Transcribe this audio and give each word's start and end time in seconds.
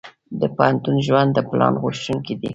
د 0.39 0.41
پوهنتون 0.55 0.95
ژوند 1.05 1.29
د 1.33 1.39
پلان 1.49 1.73
غوښتونکی 1.83 2.33
دی. 2.41 2.49